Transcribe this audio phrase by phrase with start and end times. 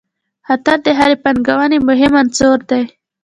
[0.47, 2.83] خطر د هرې پانګونې مهم عنصر دی.